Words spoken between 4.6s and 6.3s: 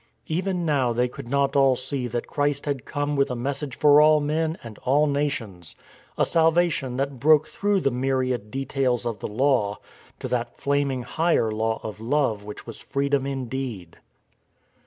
and all nations, a